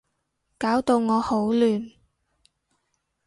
[0.57, 1.93] 搞到我好亂